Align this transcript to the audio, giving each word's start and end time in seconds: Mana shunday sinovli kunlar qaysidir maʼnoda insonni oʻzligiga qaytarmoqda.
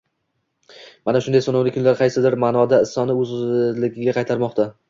Mana 1.09 1.21
shunday 1.25 1.43
sinovli 1.47 1.73
kunlar 1.77 1.99
qaysidir 2.01 2.39
maʼnoda 2.45 2.83
insonni 2.87 3.21
oʻzligiga 3.25 4.21
qaytarmoqda. 4.21 4.69